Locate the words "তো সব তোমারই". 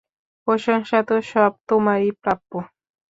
1.07-2.09